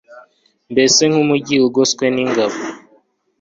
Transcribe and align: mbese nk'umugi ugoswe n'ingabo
mbese 0.71 1.01
nk'umugi 1.09 1.55
ugoswe 1.67 2.05
n'ingabo 2.15 2.57